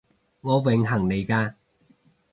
[0.41, 1.53] 我榮幸嚟嘅